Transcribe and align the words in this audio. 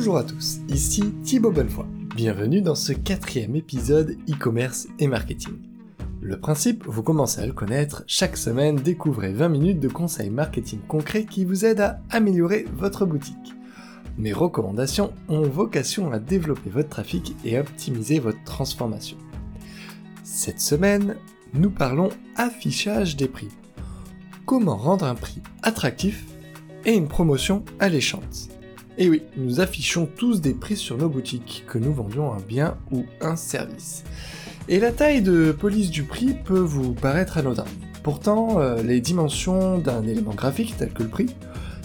Bonjour 0.00 0.16
à 0.16 0.24
tous, 0.24 0.60
ici 0.70 1.12
Thibaut 1.24 1.50
Bonnefoy. 1.50 1.84
Bienvenue 2.16 2.62
dans 2.62 2.74
ce 2.74 2.94
quatrième 2.94 3.54
épisode 3.54 4.16
e-commerce 4.30 4.88
et 4.98 5.06
marketing. 5.06 5.52
Le 6.22 6.40
principe, 6.40 6.86
vous 6.86 7.02
commencez 7.02 7.42
à 7.42 7.46
le 7.46 7.52
connaître, 7.52 8.02
chaque 8.06 8.38
semaine 8.38 8.76
découvrez 8.76 9.34
20 9.34 9.50
minutes 9.50 9.78
de 9.78 9.88
conseils 9.88 10.30
marketing 10.30 10.80
concrets 10.88 11.26
qui 11.26 11.44
vous 11.44 11.66
aident 11.66 11.82
à 11.82 12.00
améliorer 12.08 12.64
votre 12.72 13.04
boutique. 13.04 13.52
Mes 14.16 14.32
recommandations 14.32 15.12
ont 15.28 15.42
vocation 15.42 16.10
à 16.12 16.18
développer 16.18 16.70
votre 16.70 16.88
trafic 16.88 17.36
et 17.44 17.58
optimiser 17.58 18.20
votre 18.20 18.42
transformation. 18.44 19.18
Cette 20.24 20.60
semaine, 20.60 21.16
nous 21.52 21.70
parlons 21.70 22.08
affichage 22.36 23.16
des 23.16 23.28
prix. 23.28 23.50
Comment 24.46 24.78
rendre 24.78 25.04
un 25.04 25.14
prix 25.14 25.42
attractif 25.62 26.24
et 26.86 26.94
une 26.94 27.08
promotion 27.08 27.66
alléchante? 27.80 28.48
Et 29.00 29.08
oui, 29.08 29.22
nous 29.38 29.60
affichons 29.60 30.04
tous 30.04 30.42
des 30.42 30.52
prix 30.52 30.76
sur 30.76 30.98
nos 30.98 31.08
boutiques, 31.08 31.64
que 31.66 31.78
nous 31.78 31.90
vendions 31.90 32.34
un 32.34 32.40
bien 32.46 32.76
ou 32.92 33.06
un 33.22 33.34
service. 33.34 34.04
Et 34.68 34.78
la 34.78 34.92
taille 34.92 35.22
de 35.22 35.52
police 35.52 35.88
du 35.88 36.02
prix 36.02 36.34
peut 36.34 36.60
vous 36.60 36.92
paraître 36.92 37.38
anodin. 37.38 37.64
Pourtant, 38.02 38.60
euh, 38.60 38.82
les 38.82 39.00
dimensions 39.00 39.78
d'un 39.78 40.02
élément 40.06 40.34
graphique 40.34 40.74
tel 40.76 40.92
que 40.92 41.02
le 41.02 41.08
prix 41.08 41.34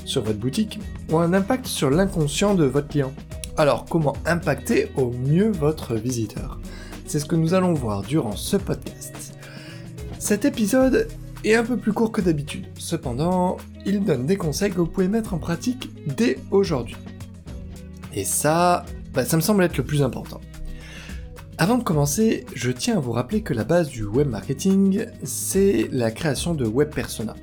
sur 0.04 0.24
votre 0.24 0.40
boutique 0.40 0.78
ont 1.10 1.20
un 1.20 1.34
impact 1.34 1.68
sur 1.68 1.90
l'inconscient 1.90 2.54
de 2.54 2.66
votre 2.66 2.90
client. 2.90 3.14
Alors 3.56 3.86
comment 3.86 4.18
impacter 4.26 4.92
au 4.98 5.12
mieux 5.12 5.52
votre 5.52 5.96
visiteur? 5.96 6.60
C'est 7.06 7.20
ce 7.20 7.26
que 7.26 7.38
nous 7.38 7.54
allons 7.54 7.74
voir 7.74 8.02
durant 8.02 8.36
ce 8.36 8.58
podcast. 8.58 9.38
Cet 10.20 10.44
épisode 10.44 11.08
un 11.54 11.64
peu 11.64 11.78
plus 11.78 11.94
court 11.94 12.12
que 12.12 12.22
d'habitude. 12.22 12.66
Cependant, 12.80 13.58
il 13.86 14.04
donne 14.04 14.26
des 14.26 14.36
conseils 14.36 14.72
que 14.72 14.78
vous 14.78 14.88
pouvez 14.88 15.08
mettre 15.08 15.36
en 15.36 15.38
pratique 15.38 15.92
dès 16.08 16.40
aujourd'hui. 16.50 16.98
Et 18.16 18.24
ça, 18.24 18.84
bah, 19.14 19.26
ça 19.26 19.38
me 19.38 19.42
semble 19.42 19.64
être 19.64 19.78
le 19.78 19.84
plus 19.84 20.02
important. 20.02 20.42
Avant 21.60 21.78
de 21.78 21.84
commencer, 21.84 22.46
je 22.56 22.72
tiens 22.72 22.98
à 22.98 23.00
vous 23.00 23.12
rappeler 23.12 23.42
que 23.42 23.54
la 23.54 23.64
base 23.64 23.90
du 23.90 24.04
web 24.04 24.28
marketing, 24.28 25.06
c'est 25.24 25.88
la 25.92 26.10
création 26.10 26.56
de 26.56 26.66
web 26.66 26.90
persona. 26.90 27.36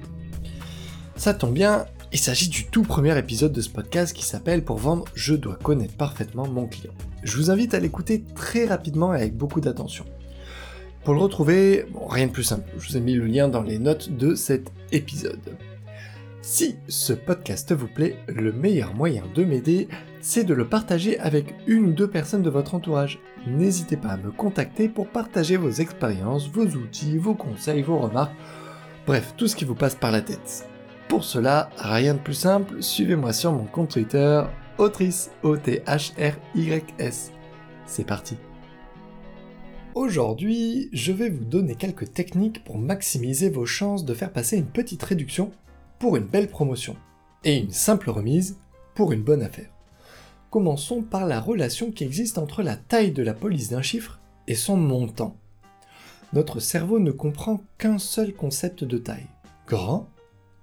Ça 1.15 1.33
tombe 1.33 1.55
bien, 1.55 1.87
il 2.13 2.19
s'agit 2.19 2.49
du 2.49 2.67
tout 2.67 2.83
premier 2.83 3.17
épisode 3.17 3.53
de 3.53 3.61
ce 3.61 3.71
podcast 3.71 4.15
qui 4.15 4.25
s'appelle 4.25 4.65
Pour 4.65 4.79
vendre, 4.79 5.05
je 5.15 5.35
dois 5.35 5.55
connaître 5.55 5.97
parfaitement 5.97 6.49
mon 6.49 6.67
client. 6.67 6.93
Je 7.23 7.37
vous 7.37 7.51
invite 7.51 7.73
à 7.73 7.81
l'écouter 7.81 8.25
très 8.35 8.67
rapidement 8.67 9.15
et 9.15 9.19
avec 9.19 9.37
beaucoup 9.37 9.61
d'attention. 9.61 10.05
Pour 11.05 11.15
le 11.15 11.21
retrouver, 11.21 11.87
rien 12.09 12.29
de 12.29 12.33
plus 12.33 12.45
simple, 12.45 12.71
je 12.79 12.89
vous 12.89 12.97
ai 12.97 13.01
mis 13.01 13.15
le 13.15 13.27
lien 13.27 13.49
dans 13.49 13.63
les 13.63 13.81
notes 13.81 14.11
de 14.13 14.37
cet 14.37 14.71
épisode. 14.93 15.57
Si 16.43 16.77
ce 16.87 17.13
podcast 17.13 17.73
vous 17.73 17.89
plaît, 17.89 18.17
le 18.29 18.53
meilleur 18.53 18.95
moyen 18.95 19.25
de 19.35 19.43
m'aider, 19.43 19.89
c'est 20.21 20.45
de 20.45 20.55
le 20.55 20.69
partager 20.69 21.19
avec 21.19 21.57
une 21.67 21.87
ou 21.87 21.93
deux 21.93 22.09
personnes 22.09 22.43
de 22.43 22.51
votre 22.51 22.77
entourage. 22.77 23.19
N'hésitez 23.49 23.97
pas 23.97 24.11
à 24.11 24.17
me 24.17 24.31
contacter 24.31 24.89
pour 24.89 25.09
partager 25.09 25.57
vos 25.57 25.71
expériences, 25.71 26.49
vos 26.49 26.67
outils, 26.67 27.19
vos 27.19 27.35
conseils, 27.35 27.83
vos 27.83 27.99
remarques, 27.99 28.37
bref, 29.05 29.35
tout 29.37 29.49
ce 29.49 29.57
qui 29.57 29.65
vous 29.65 29.75
passe 29.75 29.97
par 29.97 30.13
la 30.13 30.21
tête. 30.21 30.69
Pour 31.09 31.25
cela, 31.25 31.71
rien 31.79 32.15
de 32.15 32.21
plus 32.21 32.35
simple, 32.35 32.81
suivez-moi 32.81 33.33
sur 33.33 33.51
mon 33.51 33.65
compte 33.65 33.91
Twitter, 33.91 34.41
autrice, 34.79 35.33
O-T-H-R-Y-S. 35.43 37.33
C'est 37.87 38.07
parti. 38.07 38.37
Aujourd'hui, 39.95 40.89
je 40.95 41.13
vais 41.13 41.29
vous 41.29 41.45
donner 41.45 41.75
quelques 41.75 42.15
techniques 42.15 42.65
pour 42.65 42.79
maximiser 42.79 43.51
vos 43.51 43.67
chances 43.67 44.07
de 44.07 44.15
faire 44.15 44.33
passer 44.33 44.57
une 44.57 44.65
petite 44.65 45.03
réduction 45.03 45.51
pour 45.99 46.17
une 46.17 46.25
belle 46.25 46.49
promotion 46.49 46.97
et 47.45 47.59
une 47.59 47.73
simple 47.73 48.09
remise 48.09 48.57
pour 48.95 49.13
une 49.13 49.23
bonne 49.23 49.43
affaire. 49.43 49.69
Commençons 50.49 51.03
par 51.03 51.27
la 51.27 51.41
relation 51.41 51.93
qui 51.93 52.05
existe 52.05 52.39
entre 52.39 52.63
la 52.63 52.77
taille 52.77 53.13
de 53.13 53.23
la 53.23 53.35
police 53.35 53.69
d'un 53.69 53.83
chiffre 53.83 54.19
et 54.47 54.55
son 54.55 54.79
montant. 54.79 55.37
Notre 56.33 56.59
cerveau 56.59 56.99
ne 56.99 57.11
comprend 57.11 57.61
qu'un 57.77 57.99
seul 57.99 58.33
concept 58.33 58.85
de 58.85 58.97
taille, 58.97 59.29
grand 59.67 60.09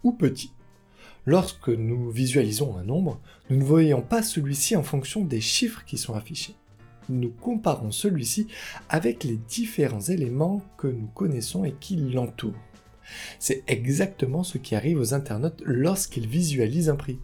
ou 0.04 0.12
petit. 0.12 0.54
Lorsque 1.28 1.70
nous 1.70 2.10
visualisons 2.10 2.76
un 2.78 2.84
nombre, 2.84 3.22
nous 3.52 3.58
ne 3.58 3.64
voyons 3.64 4.02
pas 4.02 4.24
celui-ci 4.24 4.76
en 4.76 4.82
fonction 4.82 5.24
des 5.24 5.42
chiffres 5.42 5.86
qui 5.86 6.00
sont 6.00 6.16
affichés 6.16 6.56
nous 7.10 7.32
comparons 7.32 7.92
celui-ci 7.92 8.48
avec 8.88 9.24
les 9.24 9.38
différents 9.38 10.02
éléments 10.02 10.62
que 10.78 10.88
nous 10.88 11.08
connaissons 11.08 11.66
et 11.66 11.74
qui 11.80 11.96
l'entourent. 11.98 12.54
C'est 13.40 13.64
exactement 13.68 14.44
ce 14.44 14.58
qui 14.58 14.76
arrive 14.76 15.00
aux 15.00 15.14
internautes 15.14 15.62
lorsqu'ils 15.66 16.28
visualisent 16.28 16.90
un 16.90 16.96
prix. 16.96 17.20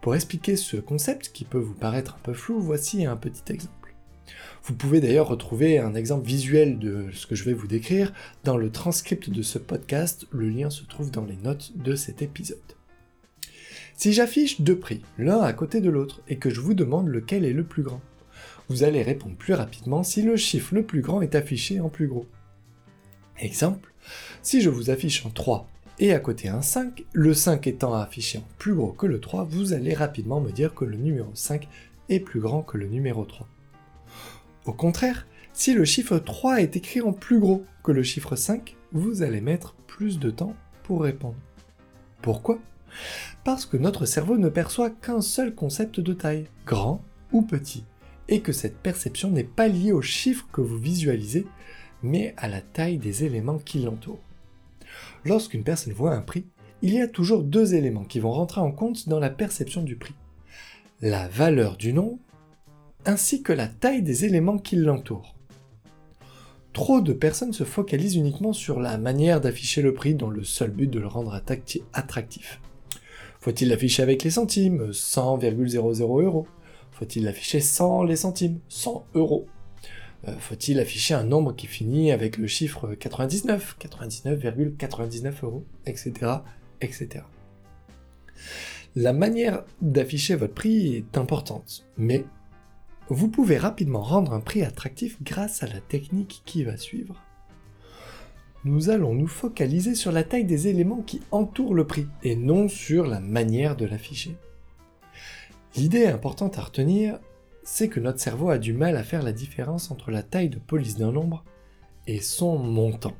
Pour 0.00 0.14
expliquer 0.14 0.56
ce 0.56 0.76
concept 0.76 1.30
qui 1.32 1.44
peut 1.44 1.58
vous 1.58 1.74
paraître 1.74 2.16
un 2.16 2.22
peu 2.22 2.32
flou, 2.32 2.60
voici 2.60 3.06
un 3.06 3.16
petit 3.16 3.52
exemple. 3.52 3.94
Vous 4.64 4.74
pouvez 4.74 5.00
d'ailleurs 5.00 5.28
retrouver 5.28 5.78
un 5.78 5.94
exemple 5.94 6.26
visuel 6.26 6.78
de 6.78 7.08
ce 7.12 7.26
que 7.26 7.34
je 7.34 7.44
vais 7.44 7.52
vous 7.52 7.66
décrire 7.66 8.12
dans 8.44 8.56
le 8.56 8.70
transcript 8.70 9.28
de 9.28 9.42
ce 9.42 9.58
podcast, 9.58 10.26
le 10.30 10.48
lien 10.48 10.70
se 10.70 10.84
trouve 10.84 11.10
dans 11.10 11.24
les 11.24 11.36
notes 11.36 11.72
de 11.76 11.96
cet 11.96 12.22
épisode. 12.22 12.58
Si 13.96 14.12
j'affiche 14.12 14.60
deux 14.60 14.78
prix, 14.78 15.02
l'un 15.18 15.40
à 15.40 15.52
côté 15.52 15.80
de 15.80 15.90
l'autre, 15.90 16.22
et 16.28 16.36
que 16.36 16.50
je 16.50 16.60
vous 16.60 16.74
demande 16.74 17.08
lequel 17.08 17.44
est 17.44 17.52
le 17.52 17.64
plus 17.64 17.82
grand, 17.82 18.00
vous 18.68 18.84
allez 18.84 19.02
répondre 19.02 19.36
plus 19.36 19.54
rapidement 19.54 20.02
si 20.02 20.22
le 20.22 20.36
chiffre 20.36 20.74
le 20.74 20.84
plus 20.84 21.00
grand 21.00 21.22
est 21.22 21.34
affiché 21.34 21.80
en 21.80 21.88
plus 21.88 22.08
gros. 22.08 22.26
Exemple, 23.38 23.92
si 24.42 24.60
je 24.60 24.70
vous 24.70 24.90
affiche 24.90 25.24
en 25.26 25.30
3 25.30 25.68
et 25.98 26.12
à 26.12 26.18
côté 26.18 26.48
un 26.48 26.62
5, 26.62 27.04
le 27.12 27.34
5 27.34 27.66
étant 27.66 27.94
affiché 27.94 28.38
en 28.38 28.48
plus 28.58 28.74
gros 28.74 28.92
que 28.92 29.06
le 29.06 29.20
3, 29.20 29.44
vous 29.44 29.72
allez 29.72 29.94
rapidement 29.94 30.40
me 30.40 30.50
dire 30.50 30.74
que 30.74 30.84
le 30.84 30.96
numéro 30.96 31.30
5 31.34 31.68
est 32.08 32.20
plus 32.20 32.40
grand 32.40 32.62
que 32.62 32.78
le 32.78 32.86
numéro 32.86 33.24
3. 33.24 33.46
Au 34.64 34.72
contraire, 34.72 35.26
si 35.52 35.74
le 35.74 35.84
chiffre 35.84 36.18
3 36.18 36.62
est 36.62 36.76
écrit 36.76 37.00
en 37.00 37.12
plus 37.12 37.38
gros 37.38 37.64
que 37.82 37.92
le 37.92 38.02
chiffre 38.02 38.36
5, 38.36 38.76
vous 38.92 39.22
allez 39.22 39.40
mettre 39.40 39.74
plus 39.86 40.18
de 40.18 40.30
temps 40.30 40.54
pour 40.82 41.02
répondre. 41.02 41.36
Pourquoi? 42.22 42.58
Parce 43.44 43.66
que 43.66 43.76
notre 43.76 44.06
cerveau 44.06 44.38
ne 44.38 44.48
perçoit 44.48 44.90
qu'un 44.90 45.20
seul 45.20 45.54
concept 45.54 46.00
de 46.00 46.12
taille, 46.12 46.46
grand 46.66 47.02
ou 47.32 47.42
petit 47.42 47.84
et 48.32 48.40
que 48.40 48.52
cette 48.52 48.78
perception 48.78 49.30
n'est 49.30 49.44
pas 49.44 49.68
liée 49.68 49.92
au 49.92 50.00
chiffre 50.00 50.48
que 50.50 50.62
vous 50.62 50.78
visualisez, 50.78 51.46
mais 52.02 52.32
à 52.38 52.48
la 52.48 52.62
taille 52.62 52.96
des 52.96 53.24
éléments 53.24 53.58
qui 53.58 53.80
l'entourent. 53.80 54.24
Lorsqu'une 55.26 55.64
personne 55.64 55.92
voit 55.92 56.14
un 56.14 56.22
prix, 56.22 56.46
il 56.80 56.94
y 56.94 57.02
a 57.02 57.08
toujours 57.08 57.42
deux 57.42 57.74
éléments 57.74 58.06
qui 58.06 58.20
vont 58.20 58.32
rentrer 58.32 58.62
en 58.62 58.72
compte 58.72 59.06
dans 59.06 59.20
la 59.20 59.28
perception 59.28 59.82
du 59.82 59.96
prix. 59.96 60.14
La 61.02 61.28
valeur 61.28 61.76
du 61.76 61.92
nom, 61.92 62.20
ainsi 63.04 63.42
que 63.42 63.52
la 63.52 63.68
taille 63.68 64.02
des 64.02 64.24
éléments 64.24 64.58
qui 64.58 64.76
l'entourent. 64.76 65.36
Trop 66.72 67.02
de 67.02 67.12
personnes 67.12 67.52
se 67.52 67.64
focalisent 67.64 68.16
uniquement 68.16 68.54
sur 68.54 68.80
la 68.80 68.96
manière 68.96 69.42
d'afficher 69.42 69.82
le 69.82 69.92
prix 69.92 70.14
dans 70.14 70.30
le 70.30 70.42
seul 70.42 70.70
but 70.70 70.88
de 70.88 71.00
le 71.00 71.06
rendre 71.06 71.34
attractif. 71.34 72.62
Faut-il 73.40 73.68
l'afficher 73.68 74.02
avec 74.02 74.24
les 74.24 74.30
centimes 74.30 74.90
100,00 74.90 76.22
euros? 76.22 76.46
Faut-il 77.02 77.24
l'afficher 77.24 77.58
sans 77.58 78.04
les 78.04 78.14
centimes 78.14 78.60
100 78.68 79.06
euros? 79.14 79.48
Euh, 80.28 80.36
faut-il 80.38 80.78
afficher 80.78 81.14
un 81.14 81.24
nombre 81.24 81.52
qui 81.52 81.66
finit 81.66 82.12
avec 82.12 82.36
le 82.36 82.46
chiffre 82.46 82.94
99, 82.94 83.76
99,99 83.80 85.32
euros, 85.42 85.64
etc., 85.84 86.12
etc. 86.80 87.24
La 88.94 89.12
manière 89.12 89.64
d'afficher 89.80 90.36
votre 90.36 90.54
prix 90.54 90.94
est 90.94 91.18
importante, 91.18 91.84
mais 91.96 92.24
vous 93.08 93.28
pouvez 93.28 93.58
rapidement 93.58 94.02
rendre 94.02 94.32
un 94.32 94.40
prix 94.40 94.62
attractif 94.62 95.20
grâce 95.24 95.64
à 95.64 95.66
la 95.66 95.80
technique 95.80 96.42
qui 96.44 96.62
va 96.62 96.76
suivre. 96.76 97.20
Nous 98.64 98.90
allons 98.90 99.12
nous 99.12 99.26
focaliser 99.26 99.96
sur 99.96 100.12
la 100.12 100.22
taille 100.22 100.44
des 100.44 100.68
éléments 100.68 101.02
qui 101.02 101.20
entourent 101.32 101.74
le 101.74 101.84
prix 101.84 102.06
et 102.22 102.36
non 102.36 102.68
sur 102.68 103.06
la 103.06 103.18
manière 103.18 103.74
de 103.74 103.86
l'afficher. 103.86 104.36
L'idée 105.74 106.06
importante 106.06 106.58
à 106.58 106.62
retenir, 106.62 107.18
c'est 107.62 107.88
que 107.88 107.98
notre 107.98 108.20
cerveau 108.20 108.50
a 108.50 108.58
du 108.58 108.74
mal 108.74 108.94
à 108.94 109.02
faire 109.02 109.22
la 109.22 109.32
différence 109.32 109.90
entre 109.90 110.10
la 110.10 110.22
taille 110.22 110.50
de 110.50 110.58
police 110.58 110.98
d'un 110.98 111.12
nombre 111.12 111.44
et 112.06 112.20
son 112.20 112.58
montant. 112.58 113.16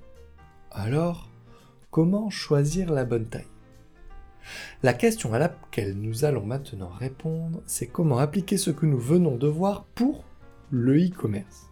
Alors, 0.70 1.31
comment 1.90 2.28
choisir 2.28 2.93
la 2.93 3.06
bonne 3.06 3.26
taille? 3.26 3.46
La 4.82 4.93
question 4.93 5.32
à 5.32 5.38
laquelle 5.38 5.94
nous 5.94 6.26
allons 6.26 6.44
maintenant 6.44 6.90
répondre, 6.90 7.62
c'est 7.64 7.87
comment 7.87 8.19
appliquer 8.19 8.58
ce 8.58 8.70
que 8.70 8.84
nous 8.84 8.99
venons 8.99 9.37
de 9.37 9.46
voir 9.46 9.84
pour 9.94 10.25
le 10.70 10.99
e-commerce. 10.99 11.70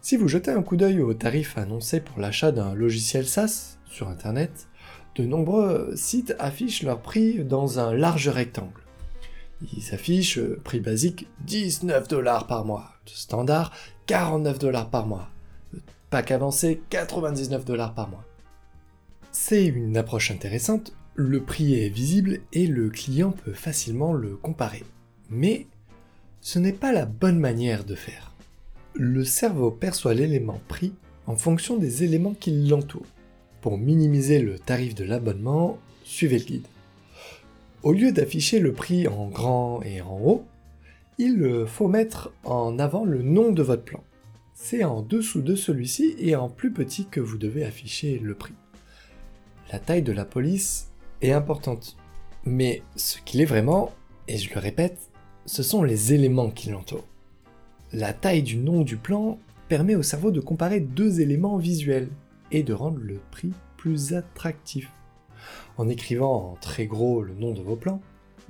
Si 0.00 0.16
vous 0.16 0.28
jetez 0.28 0.52
un 0.52 0.62
coup 0.62 0.76
d'œil 0.76 1.00
aux 1.00 1.12
tarifs 1.12 1.58
annoncés 1.58 2.00
pour 2.00 2.18
l'achat 2.18 2.50
d'un 2.50 2.74
logiciel 2.74 3.26
SaaS 3.26 3.78
sur 3.86 4.08
Internet, 4.08 4.68
de 5.16 5.24
nombreux 5.24 5.92
sites 5.96 6.34
affichent 6.38 6.82
leur 6.82 7.02
prix 7.02 7.44
dans 7.44 7.78
un 7.78 7.92
large 7.94 8.28
rectangle 8.28 8.83
il 9.72 9.82
s'affiche 9.82 10.38
euh, 10.38 10.60
prix 10.64 10.80
basique 10.80 11.26
19 11.46 12.08
dollars 12.08 12.46
par 12.46 12.64
mois, 12.64 12.92
standard 13.06 13.72
49 14.06 14.58
dollars 14.58 14.90
par 14.90 15.06
mois, 15.06 15.28
pack 16.10 16.30
avancé 16.30 16.82
99 16.90 17.64
dollars 17.64 17.94
par 17.94 18.08
mois. 18.08 18.24
C'est 19.32 19.64
une 19.64 19.96
approche 19.96 20.30
intéressante, 20.30 20.92
le 21.14 21.42
prix 21.42 21.74
est 21.74 21.88
visible 21.88 22.40
et 22.52 22.66
le 22.66 22.90
client 22.90 23.32
peut 23.32 23.52
facilement 23.52 24.12
le 24.12 24.36
comparer. 24.36 24.84
Mais 25.30 25.66
ce 26.40 26.58
n'est 26.58 26.72
pas 26.72 26.92
la 26.92 27.06
bonne 27.06 27.38
manière 27.38 27.84
de 27.84 27.94
faire. 27.94 28.32
Le 28.94 29.24
cerveau 29.24 29.70
perçoit 29.70 30.14
l'élément 30.14 30.60
prix 30.68 30.92
en 31.26 31.36
fonction 31.36 31.76
des 31.76 32.04
éléments 32.04 32.34
qui 32.34 32.52
l'entourent. 32.66 33.06
Pour 33.60 33.78
minimiser 33.78 34.40
le 34.40 34.58
tarif 34.58 34.94
de 34.94 35.04
l'abonnement, 35.04 35.78
suivez 36.04 36.38
le 36.38 36.44
guide. 36.44 36.66
Au 37.84 37.92
lieu 37.92 38.12
d'afficher 38.12 38.60
le 38.60 38.72
prix 38.72 39.06
en 39.08 39.28
grand 39.28 39.82
et 39.82 40.00
en 40.00 40.18
haut, 40.18 40.46
il 41.18 41.66
faut 41.66 41.86
mettre 41.86 42.32
en 42.42 42.78
avant 42.78 43.04
le 43.04 43.20
nom 43.20 43.52
de 43.52 43.62
votre 43.62 43.84
plan. 43.84 44.02
C'est 44.54 44.84
en 44.84 45.02
dessous 45.02 45.42
de 45.42 45.54
celui-ci 45.54 46.14
et 46.18 46.34
en 46.34 46.48
plus 46.48 46.72
petit 46.72 47.04
que 47.04 47.20
vous 47.20 47.36
devez 47.36 47.62
afficher 47.62 48.18
le 48.18 48.34
prix. 48.34 48.54
La 49.70 49.78
taille 49.78 50.00
de 50.00 50.12
la 50.12 50.24
police 50.24 50.92
est 51.20 51.32
importante, 51.32 51.98
mais 52.46 52.82
ce 52.96 53.18
qu'il 53.22 53.42
est 53.42 53.44
vraiment, 53.44 53.92
et 54.28 54.38
je 54.38 54.54
le 54.54 54.60
répète, 54.60 55.10
ce 55.44 55.62
sont 55.62 55.82
les 55.82 56.14
éléments 56.14 56.50
qui 56.50 56.70
l'entourent. 56.70 57.04
La 57.92 58.14
taille 58.14 58.42
du 58.42 58.56
nom 58.56 58.80
du 58.80 58.96
plan 58.96 59.38
permet 59.68 59.94
au 59.94 60.02
cerveau 60.02 60.30
de 60.30 60.40
comparer 60.40 60.80
deux 60.80 61.20
éléments 61.20 61.58
visuels 61.58 62.08
et 62.50 62.62
de 62.62 62.72
rendre 62.72 63.00
le 63.02 63.20
prix 63.30 63.52
plus 63.76 64.14
attractif. 64.14 64.90
En 65.76 65.88
écrivant 65.88 66.52
en 66.52 66.54
très 66.56 66.86
gros 66.86 67.22
le 67.22 67.34
nom 67.34 67.52
de 67.52 67.62
vos 67.62 67.76
plans, 67.76 68.00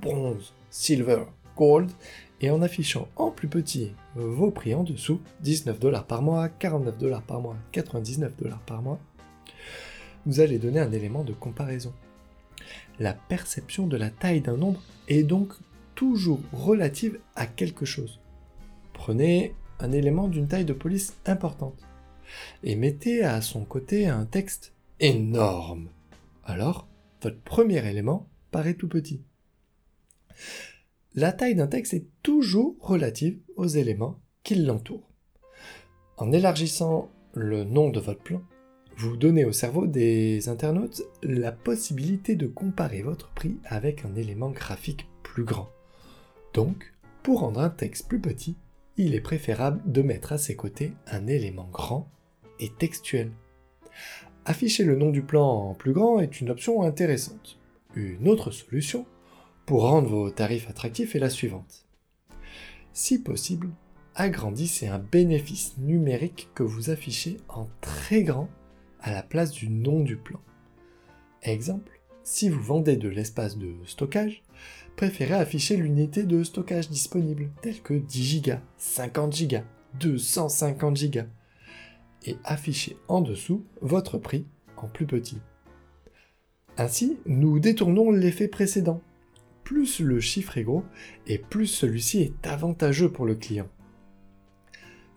bronze, 0.01 0.53
silver, 0.69 1.23
gold, 1.55 1.89
et 2.41 2.49
en 2.49 2.61
affichant 2.61 3.07
en 3.15 3.31
plus 3.31 3.47
petit 3.47 3.93
vos 4.15 4.51
prix 4.51 4.75
en 4.75 4.83
dessous, 4.83 5.21
19 5.41 5.79
dollars 5.79 6.05
par 6.05 6.21
mois, 6.21 6.49
49 6.49 6.97
dollars 6.97 7.23
par 7.23 7.39
mois, 7.39 7.55
99 7.71 8.35
dollars 8.37 8.61
par 8.61 8.81
mois, 8.81 8.99
vous 10.25 10.39
allez 10.39 10.57
donner 10.57 10.79
un 10.79 10.91
élément 10.91 11.23
de 11.23 11.33
comparaison. 11.33 11.93
La 12.99 13.13
perception 13.13 13.87
de 13.87 13.97
la 13.97 14.09
taille 14.09 14.41
d'un 14.41 14.57
nombre 14.57 14.81
est 15.07 15.23
donc 15.23 15.53
toujours 15.95 16.39
relative 16.51 17.19
à 17.35 17.45
quelque 17.45 17.85
chose. 17.85 18.19
Prenez 18.93 19.53
un 19.79 19.91
élément 19.91 20.27
d'une 20.27 20.47
taille 20.47 20.65
de 20.65 20.73
police 20.73 21.15
importante 21.25 21.79
et 22.63 22.75
mettez 22.75 23.23
à 23.23 23.41
son 23.41 23.65
côté 23.65 24.07
un 24.07 24.25
texte 24.25 24.73
énorme. 24.99 25.89
Alors, 26.45 26.87
votre 27.21 27.41
premier 27.41 27.85
élément 27.89 28.29
paraît 28.51 28.75
tout 28.75 28.87
petit. 28.87 29.23
La 31.15 31.31
taille 31.31 31.55
d'un 31.55 31.67
texte 31.67 31.93
est 31.93 32.07
toujours 32.21 32.75
relative 32.79 33.39
aux 33.55 33.67
éléments 33.67 34.19
qui 34.43 34.55
l'entourent. 34.55 35.09
En 36.17 36.31
élargissant 36.31 37.09
le 37.33 37.63
nom 37.63 37.89
de 37.89 37.99
votre 37.99 38.21
plan, 38.21 38.41
vous 38.97 39.17
donnez 39.17 39.43
au 39.43 39.51
cerveau 39.51 39.87
des 39.87 40.47
internautes 40.47 41.01
la 41.23 41.51
possibilité 41.51 42.35
de 42.35 42.47
comparer 42.47 43.01
votre 43.01 43.33
prix 43.33 43.57
avec 43.65 44.05
un 44.05 44.15
élément 44.15 44.51
graphique 44.51 45.07
plus 45.23 45.43
grand. 45.43 45.69
Donc, 46.53 46.93
pour 47.23 47.41
rendre 47.41 47.59
un 47.59 47.69
texte 47.69 48.07
plus 48.07 48.21
petit, 48.21 48.55
il 48.97 49.15
est 49.15 49.21
préférable 49.21 49.81
de 49.85 50.01
mettre 50.01 50.31
à 50.31 50.37
ses 50.37 50.55
côtés 50.55 50.93
un 51.07 51.27
élément 51.27 51.67
grand 51.71 52.09
et 52.59 52.69
textuel. 52.69 53.31
Afficher 54.47 54.83
le 54.83 54.95
nom 54.95 55.09
du 55.09 55.23
plan 55.23 55.69
en 55.69 55.73
plus 55.73 55.91
grand 55.91 56.19
est 56.19 56.39
une 56.39 56.51
option 56.51 56.83
intéressante. 56.83 57.57
Une 57.95 58.27
autre 58.27 58.51
solution 58.51 59.07
pour 59.65 59.81
rendre 59.81 60.09
vos 60.09 60.29
tarifs 60.29 60.69
attractifs 60.69 61.15
est 61.15 61.19
la 61.19 61.31
suivante. 61.31 61.87
Si 62.93 63.19
possible, 63.19 63.69
agrandissez 64.13 64.85
un 64.85 64.99
bénéfice 64.99 65.75
numérique 65.79 66.49
que 66.53 66.61
vous 66.61 66.91
affichez 66.91 67.37
en 67.49 67.67
très 67.81 68.21
grand 68.21 68.47
à 69.01 69.11
la 69.11 69.23
place 69.23 69.49
du 69.49 69.67
nom 69.67 70.01
du 70.01 70.15
plan. 70.15 70.39
Exemple, 71.41 71.99
si 72.23 72.47
vous 72.47 72.61
vendez 72.61 72.97
de 72.97 73.09
l'espace 73.09 73.57
de 73.57 73.73
stockage, 73.87 74.43
préférez 74.95 75.33
afficher 75.33 75.75
l'unité 75.75 76.21
de 76.21 76.43
stockage 76.43 76.89
disponible, 76.89 77.49
telle 77.63 77.81
que 77.81 77.95
10 77.95 78.41
Go, 78.43 78.51
50 78.77 79.47
Go, 79.47 79.57
250 79.99 81.03
Go, 81.05 81.21
et 82.25 82.37
afficher 82.43 82.97
en 83.07 83.21
dessous 83.21 83.65
votre 83.81 84.17
prix 84.17 84.45
en 84.77 84.87
plus 84.87 85.05
petit. 85.05 85.37
Ainsi, 86.77 87.17
nous 87.25 87.59
détournons 87.59 88.11
l'effet 88.11 88.47
précédent. 88.47 89.01
Plus 89.63 89.99
le 89.99 90.19
chiffre 90.19 90.57
est 90.57 90.63
gros, 90.63 90.83
et 91.25 91.37
plus 91.37 91.67
celui-ci 91.67 92.21
est 92.21 92.47
avantageux 92.47 93.11
pour 93.11 93.25
le 93.25 93.35
client. 93.35 93.67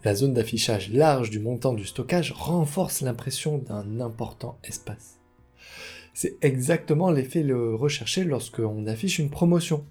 La 0.05 0.15
zone 0.15 0.33
d'affichage 0.33 0.93
large 0.93 1.31
du 1.31 1.41
montant 1.41 1.75
du 1.75 1.85
stockage 1.85 2.33
renforce 2.33 3.01
l'impression 3.01 3.59
d'un 3.59 4.01
important 4.01 4.59
espace. 4.63 5.19
C'est 6.15 6.37
exactement 6.41 7.11
l'effet 7.11 7.45
recherché 7.51 8.25
lorsqu'on 8.25 8.87
affiche 8.87 9.19
une 9.19 9.31
promotion. 9.31 9.85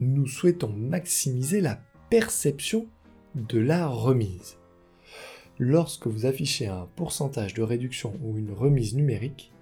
Nous 0.00 0.26
souhaitons 0.26 0.68
maximiser 0.68 1.60
la 1.60 1.80
perception 2.10 2.86
de 3.34 3.58
la 3.58 3.86
remise. 3.86 4.58
Lorsque 5.58 6.06
vous 6.06 6.26
affichez 6.26 6.66
un 6.66 6.88
pourcentage 6.96 7.54
de 7.54 7.62
réduction 7.62 8.12
ou 8.22 8.36
une 8.36 8.52
remise 8.52 8.94
numérique, 8.94 9.52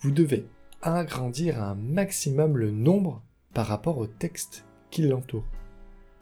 vous 0.00 0.10
devez 0.10 0.46
agrandir 0.80 1.62
un 1.62 1.74
maximum 1.74 2.56
le 2.56 2.70
nombre 2.70 3.22
par 3.54 3.66
rapport 3.66 3.98
au 3.98 4.06
texte 4.06 4.64
qui 4.90 5.02
l'entoure. 5.02 5.44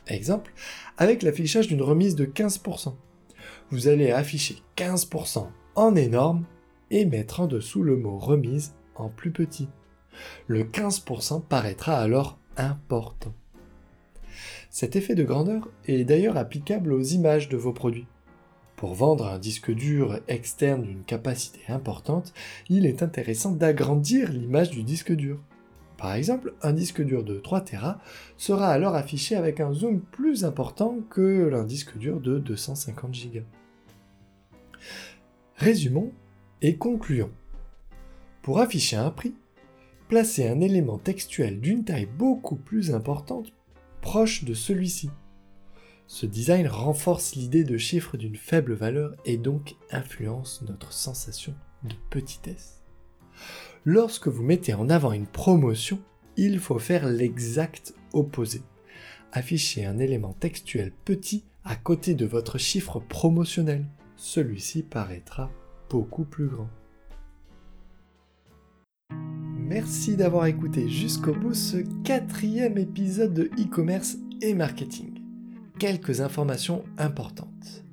Exemple, 0.07 0.53
avec 0.99 1.23
l'affichage 1.23 1.69
d'une 1.69 1.83
remise 1.83 2.17
de 2.17 2.27
15% 2.27 2.95
vous 3.71 3.89
allez 3.89 4.11
afficher 4.11 4.57
15% 4.77 5.47
en 5.75 5.95
énorme 5.95 6.45
et 6.91 7.05
mettre 7.05 7.41
en 7.41 7.47
dessous 7.47 7.83
le 7.83 7.97
mot 7.97 8.19
remise 8.19 8.75
en 8.97 9.09
plus 9.09 9.31
petit. 9.31 9.69
Le 10.49 10.65
15% 10.65 11.43
paraîtra 11.43 11.97
alors 11.97 12.39
important. 12.57 13.33
Cet 14.71 14.97
effet 14.97 15.15
de 15.15 15.25
grandeur 15.25 15.69
est 15.87 16.05
d'ailleurs 16.05 16.37
applicable 16.37 16.93
aux 16.93 17.03
images 17.03 17.49
de 17.49 17.57
vos 17.57 17.73
produits. 17.73 18.07
Pour 18.81 18.95
vendre 18.95 19.27
un 19.27 19.39
disque 19.39 19.71
dur 19.71 20.21
externe 20.27 20.81
d'une 20.81 21.05
capacité 21.05 21.61
importante, 21.69 22.33
il 22.71 22.87
est 22.87 23.03
intéressant 23.03 23.53
d'agrandir 23.53 24.33
l'image 24.33 24.71
du 24.71 24.85
disque 24.85 25.13
dur. 25.13 25.39
Par 25.99 26.15
exemple, 26.15 26.55
un 26.63 26.73
disque 26.73 27.03
dur 27.03 27.23
de 27.23 27.39
3 27.39 27.61
Tera 27.61 28.01
sera 28.39 28.69
alors 28.71 28.95
affiché 28.95 29.37
avec 29.37 29.61
un 29.61 29.75
zoom 29.75 30.01
plus 30.01 30.47
important 30.47 30.97
que 31.11 31.53
un 31.53 31.65
disque 31.65 31.99
dur 31.99 32.23
de 32.23 32.39
250 32.39 33.13
Go. 33.35 33.41
Résumons 35.57 36.11
et 36.63 36.77
concluons. 36.77 37.33
Pour 38.41 38.61
afficher 38.61 38.97
un 38.97 39.11
prix, 39.11 39.35
placez 40.09 40.49
un 40.49 40.63
élément 40.63 40.97
textuel 40.97 41.61
d'une 41.61 41.85
taille 41.85 42.09
beaucoup 42.17 42.57
plus 42.57 42.95
importante 42.95 43.53
proche 44.01 44.45
de 44.45 44.55
celui-ci. 44.55 45.11
Ce 46.13 46.27
design 46.27 46.67
renforce 46.67 47.37
l'idée 47.37 47.63
de 47.63 47.79
chiffres 47.79 48.17
d'une 48.17 48.35
faible 48.35 48.73
valeur 48.73 49.15
et 49.25 49.37
donc 49.37 49.77
influence 49.93 50.61
notre 50.67 50.93
sensation 50.93 51.55
de 51.85 51.95
petitesse. 52.11 52.83
Lorsque 53.85 54.27
vous 54.27 54.43
mettez 54.43 54.75
en 54.75 54.91
avant 54.91 55.13
une 55.13 55.29
promotion, 55.29 56.01
il 56.37 56.59
faut 56.59 56.81
faire 56.81 57.09
l'exact 57.09 57.95
opposé. 58.13 58.61
Afficher 59.31 59.87
un 59.87 60.01
élément 60.01 60.33
textuel 60.33 60.91
petit 61.05 61.45
à 61.63 61.77
côté 61.77 62.17
de 62.17 62.27
votre 62.27 62.59
chiffre 62.59 62.99
promotionnel 62.99 63.87
celui-ci 64.17 64.83
paraîtra 64.83 65.49
beaucoup 65.89 66.25
plus 66.25 66.49
grand. 66.49 66.71
Merci 69.57 70.17
d'avoir 70.17 70.47
écouté 70.47 70.89
jusqu'au 70.89 71.35
bout 71.35 71.55
ce 71.55 71.77
quatrième 72.03 72.79
épisode 72.79 73.33
de 73.33 73.45
e-commerce 73.61 74.17
et 74.43 74.55
marketing. 74.55 75.20
Quelques 75.81 76.21
informations 76.21 76.85
importantes. 76.99 77.85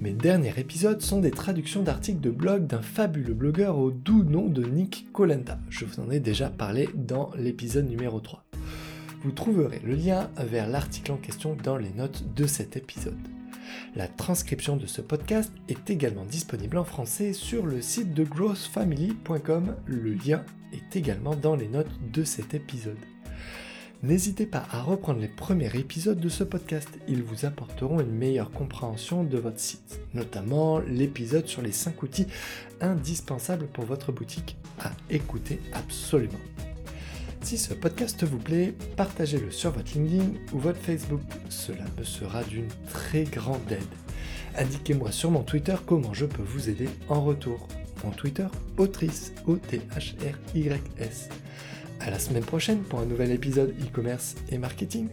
Mes 0.00 0.14
derniers 0.14 0.58
épisodes 0.58 1.00
sont 1.00 1.20
des 1.20 1.30
traductions 1.30 1.84
d'articles 1.84 2.20
de 2.20 2.30
blog 2.30 2.66
d'un 2.66 2.82
fabuleux 2.82 3.34
blogueur 3.34 3.78
au 3.78 3.92
doux 3.92 4.24
nom 4.24 4.48
de 4.48 4.64
Nick 4.64 5.12
Colenda. 5.12 5.60
Je 5.70 5.84
vous 5.84 6.00
en 6.00 6.10
ai 6.10 6.18
déjà 6.18 6.50
parlé 6.50 6.88
dans 6.96 7.30
l'épisode 7.38 7.88
numéro 7.88 8.18
3. 8.18 8.44
Vous 9.22 9.30
trouverez 9.30 9.80
le 9.84 9.94
lien 9.94 10.28
vers 10.38 10.66
l'article 10.66 11.12
en 11.12 11.18
question 11.18 11.56
dans 11.62 11.76
les 11.76 11.90
notes 11.90 12.24
de 12.34 12.48
cet 12.48 12.76
épisode. 12.76 13.14
La 13.94 14.08
transcription 14.08 14.76
de 14.76 14.86
ce 14.86 15.00
podcast 15.00 15.52
est 15.68 15.88
également 15.88 16.24
disponible 16.24 16.78
en 16.78 16.84
français 16.84 17.32
sur 17.32 17.64
le 17.64 17.80
site 17.80 18.12
de 18.12 18.24
growthfamily.com. 18.24 19.76
Le 19.86 20.14
lien 20.14 20.44
est 20.72 20.96
également 20.96 21.36
dans 21.36 21.54
les 21.54 21.68
notes 21.68 22.10
de 22.12 22.24
cet 22.24 22.54
épisode. 22.54 22.98
N'hésitez 24.02 24.44
pas 24.44 24.64
à 24.70 24.82
reprendre 24.82 25.20
les 25.20 25.28
premiers 25.28 25.74
épisodes 25.74 26.20
de 26.20 26.28
ce 26.28 26.44
podcast, 26.44 26.88
ils 27.08 27.22
vous 27.22 27.46
apporteront 27.46 28.00
une 28.00 28.12
meilleure 28.12 28.50
compréhension 28.50 29.24
de 29.24 29.38
votre 29.38 29.58
site, 29.58 30.00
notamment 30.12 30.80
l'épisode 30.80 31.46
sur 31.46 31.62
les 31.62 31.72
5 31.72 32.02
outils 32.02 32.26
indispensables 32.82 33.66
pour 33.68 33.84
votre 33.84 34.12
boutique 34.12 34.56
à 34.80 34.92
écouter 35.08 35.60
absolument. 35.72 36.38
Si 37.40 37.56
ce 37.56 37.72
podcast 37.72 38.22
vous 38.24 38.38
plaît, 38.38 38.74
partagez-le 38.96 39.50
sur 39.50 39.70
votre 39.70 39.94
LinkedIn 39.94 40.30
ou 40.52 40.58
votre 40.58 40.80
Facebook. 40.80 41.22
Cela 41.48 41.84
me 41.98 42.04
sera 42.04 42.44
d'une 42.44 42.68
très 42.92 43.24
grande 43.24 43.70
aide. 43.70 43.80
Indiquez-moi 44.58 45.10
sur 45.10 45.30
mon 45.30 45.42
Twitter 45.42 45.76
comment 45.86 46.12
je 46.12 46.26
peux 46.26 46.42
vous 46.42 46.68
aider 46.68 46.88
en 47.08 47.22
retour. 47.22 47.66
Mon 48.04 48.10
Twitter, 48.10 48.46
Autrice, 48.76 49.32
O-T-H-R-Y-S. 49.46 51.28
À 52.06 52.10
la 52.10 52.20
semaine 52.20 52.44
prochaine 52.44 52.82
pour 52.84 53.00
un 53.00 53.04
nouvel 53.04 53.32
épisode 53.32 53.74
e-commerce 53.82 54.36
et 54.48 54.58
marketing. 54.58 55.08